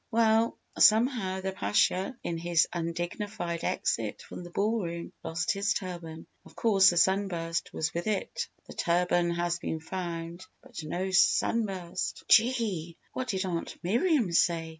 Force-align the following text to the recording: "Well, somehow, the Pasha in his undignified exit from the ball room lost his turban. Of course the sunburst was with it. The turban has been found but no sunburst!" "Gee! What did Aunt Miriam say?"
"Well, 0.09 0.57
somehow, 0.79 1.41
the 1.41 1.51
Pasha 1.51 2.17
in 2.23 2.39
his 2.39 2.67
undignified 2.73 3.63
exit 3.63 4.23
from 4.23 4.43
the 4.43 4.49
ball 4.49 4.81
room 4.83 5.13
lost 5.23 5.51
his 5.51 5.75
turban. 5.75 6.25
Of 6.43 6.55
course 6.55 6.89
the 6.89 6.97
sunburst 6.97 7.71
was 7.71 7.93
with 7.93 8.07
it. 8.07 8.47
The 8.65 8.73
turban 8.73 9.29
has 9.29 9.59
been 9.59 9.79
found 9.79 10.43
but 10.63 10.81
no 10.83 11.11
sunburst!" 11.11 12.23
"Gee! 12.27 12.97
What 13.13 13.27
did 13.27 13.45
Aunt 13.45 13.75
Miriam 13.83 14.31
say?" 14.31 14.69